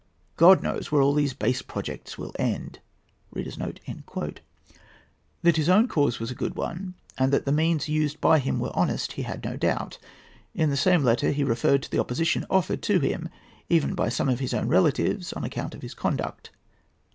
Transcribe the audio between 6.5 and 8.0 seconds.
one, and that the means